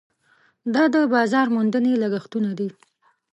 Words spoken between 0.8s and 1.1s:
د